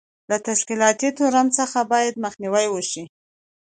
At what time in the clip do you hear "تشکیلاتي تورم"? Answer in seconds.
0.47-1.47